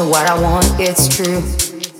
[0.00, 1.42] what I want, it's true.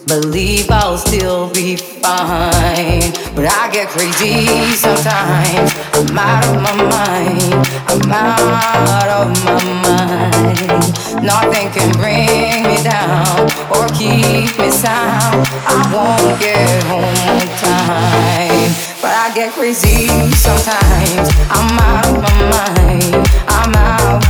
[0.07, 3.13] Believe I'll still be fine.
[3.37, 4.47] But I get crazy
[4.77, 5.73] sometimes.
[5.93, 7.53] I'm out of my mind.
[7.93, 11.25] I'm out of my mind.
[11.25, 15.47] Nothing can bring me down or keep me sound.
[15.69, 17.05] I won't get home
[17.37, 18.73] in time.
[19.03, 21.29] But I get crazy sometimes.
[21.51, 23.29] I'm out of my mind.
[23.49, 24.25] I'm out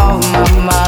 [0.00, 0.87] of my mind.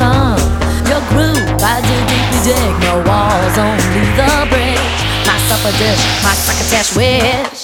[0.00, 0.40] sun.
[0.88, 2.72] Your groove, I do deeply dig.
[2.88, 5.00] No walls, only the bridge.
[5.28, 7.60] My supper dish, my crocketesh wish.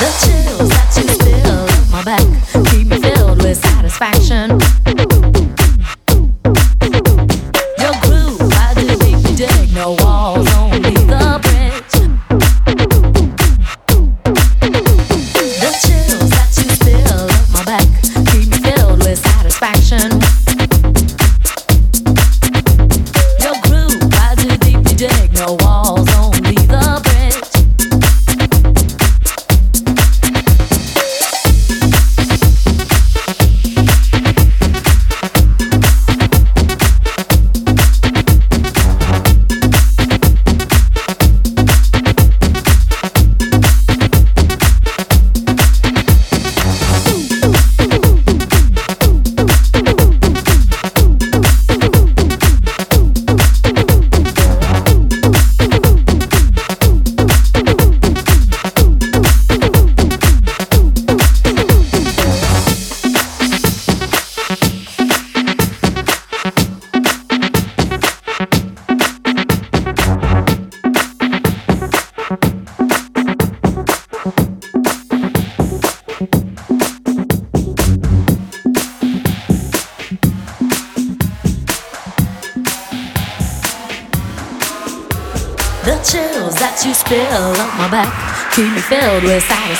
[0.00, 2.26] The chills that you feel my back
[2.68, 5.41] keep me filled with satisfaction.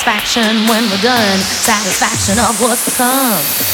[0.03, 3.72] satisfaction when we're done, satisfaction of what's to come.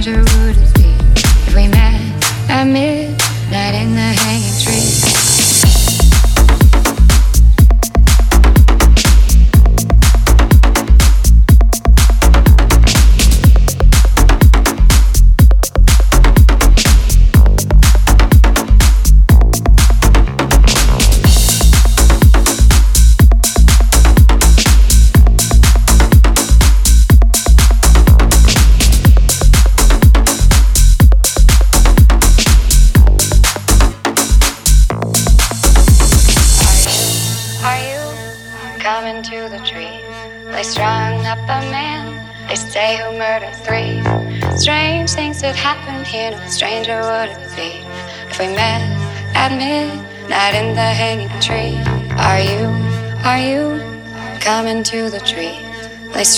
[0.00, 2.00] stranger would it be if we met
[2.48, 2.97] at midnight?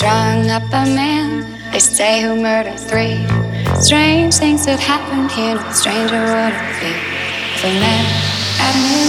[0.01, 3.23] strung up a man, they say, who murdered three.
[3.79, 6.89] Strange things that happened here, no stranger would it be
[7.53, 8.05] if a man
[8.57, 9.00] at me.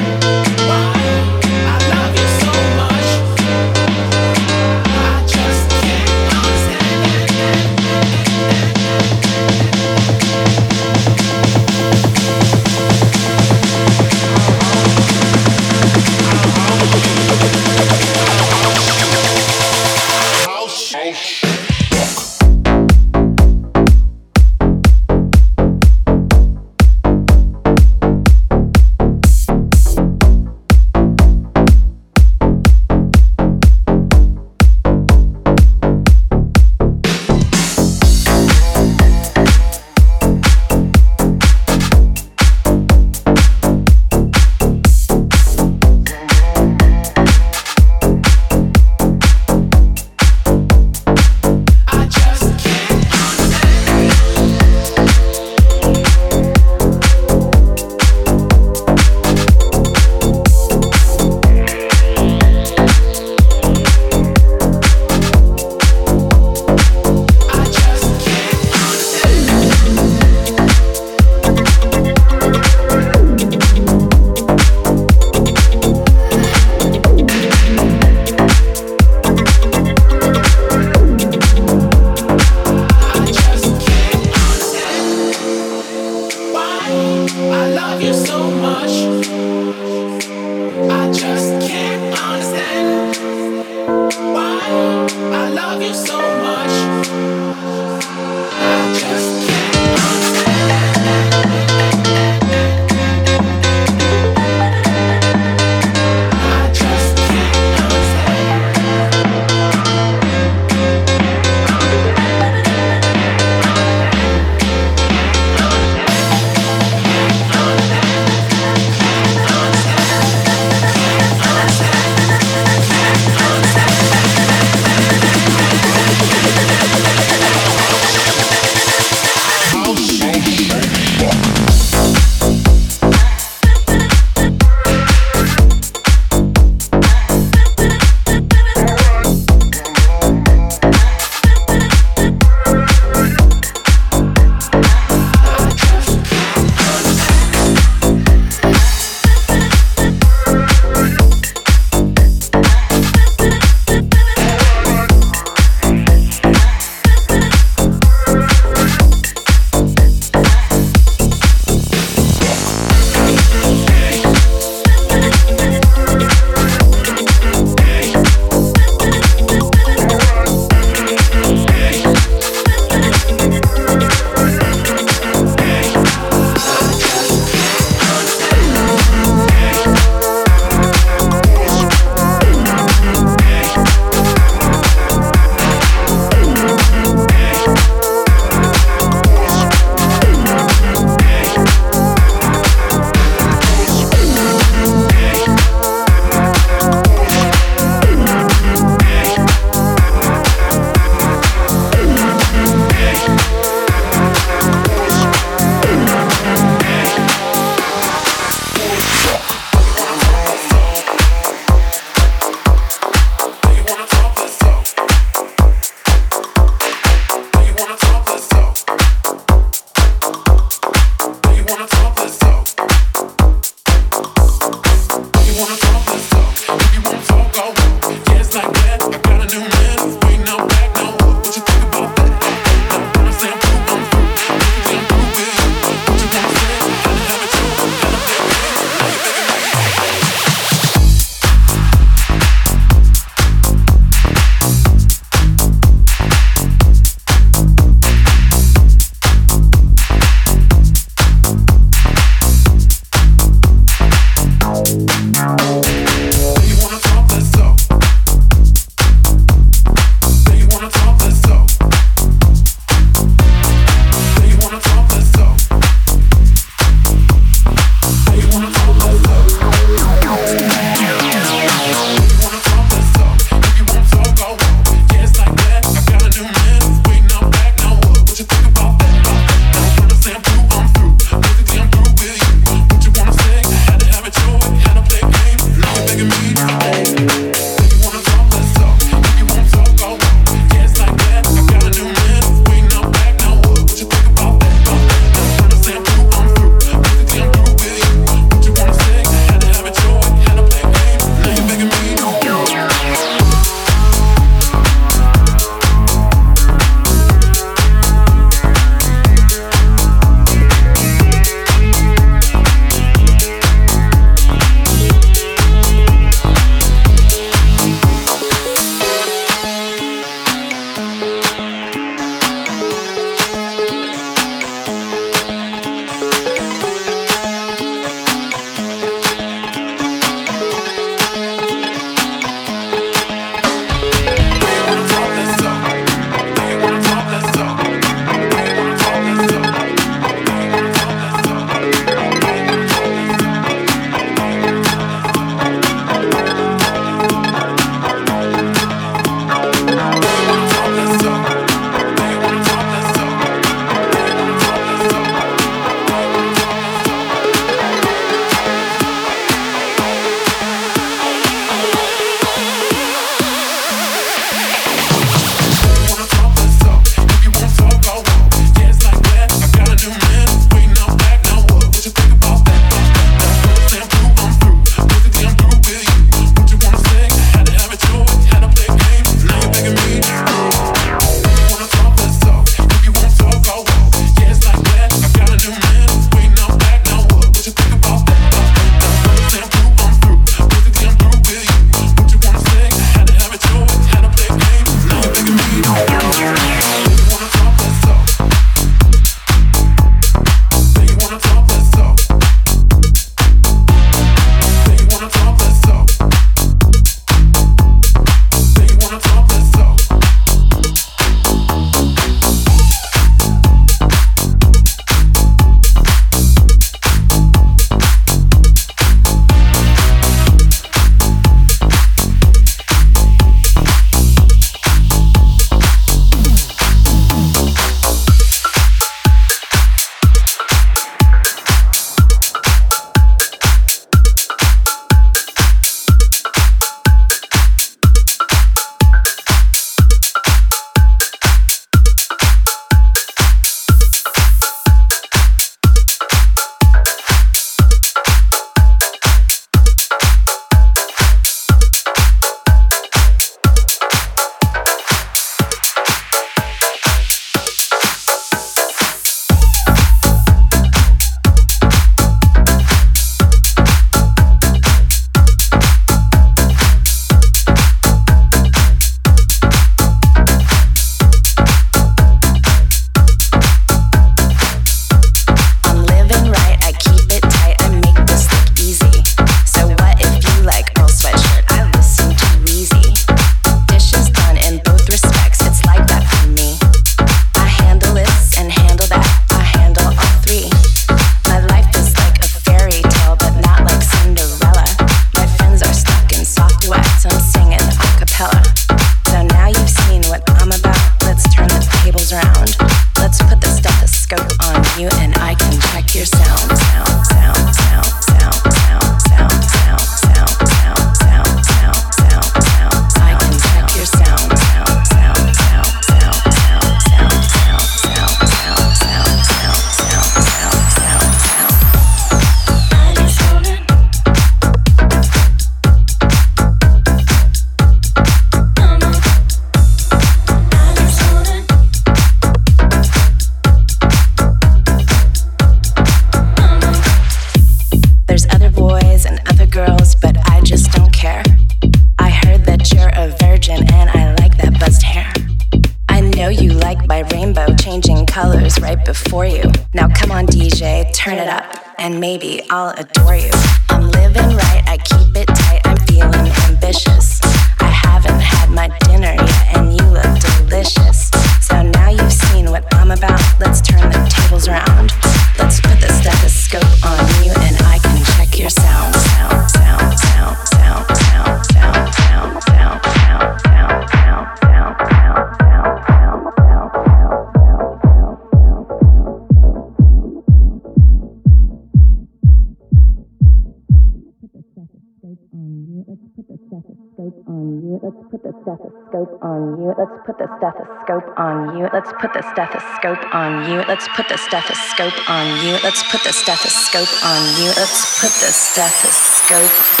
[588.02, 589.92] Let's put the stethoscope on you.
[589.98, 591.86] Let's put the stethoscope on you.
[591.92, 593.84] Let's put the stethoscope on you.
[593.86, 595.76] Let's put the stethoscope on you.
[595.84, 597.68] Let's put the stethoscope on you.
[597.76, 600.00] Let's put the stethoscope.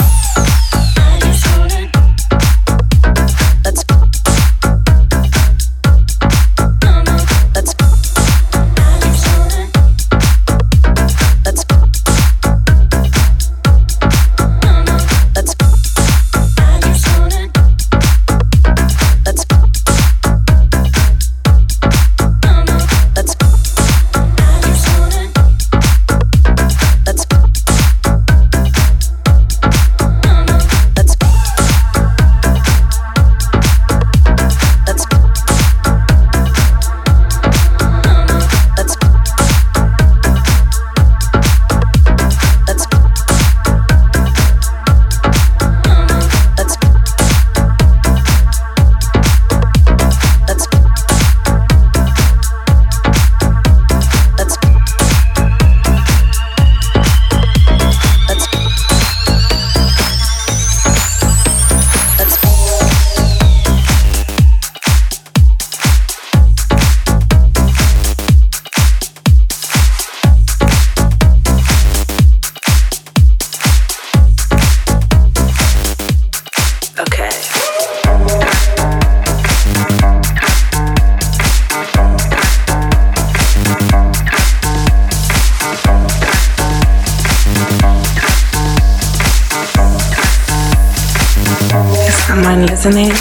[92.82, 93.12] Listening,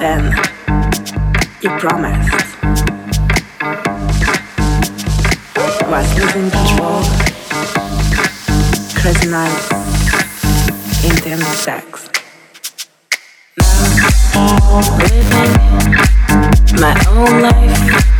[0.00, 0.34] then
[1.62, 2.34] you promised.
[5.88, 7.04] Was losing control,
[8.96, 9.70] crazy nights,
[11.04, 12.10] intense sex.
[14.34, 15.54] Now, living
[16.80, 18.13] my own life.